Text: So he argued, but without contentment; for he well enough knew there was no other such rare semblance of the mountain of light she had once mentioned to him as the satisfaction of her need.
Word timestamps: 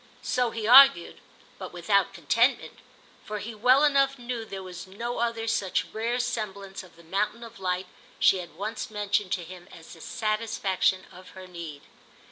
So 0.23 0.49
he 0.49 0.65
argued, 0.65 1.21
but 1.59 1.71
without 1.71 2.11
contentment; 2.11 2.79
for 3.23 3.37
he 3.37 3.53
well 3.53 3.83
enough 3.83 4.17
knew 4.17 4.43
there 4.45 4.63
was 4.63 4.87
no 4.87 5.19
other 5.19 5.47
such 5.47 5.85
rare 5.93 6.17
semblance 6.17 6.81
of 6.81 6.95
the 6.95 7.03
mountain 7.03 7.43
of 7.43 7.59
light 7.59 7.85
she 8.17 8.39
had 8.39 8.55
once 8.55 8.89
mentioned 8.89 9.31
to 9.33 9.43
him 9.43 9.67
as 9.71 9.93
the 9.93 10.01
satisfaction 10.01 11.05
of 11.11 11.29
her 11.37 11.45
need. 11.45 11.83